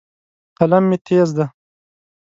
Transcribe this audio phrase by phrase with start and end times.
[0.57, 1.45] قلم مې تیز دی.